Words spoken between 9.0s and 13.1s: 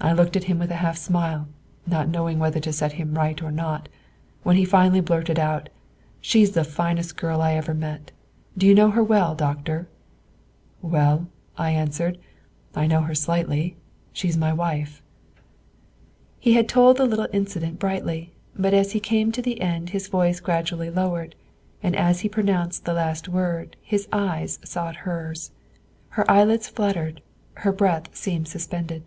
well, Doctor?' 'Well,' I answered, 'I know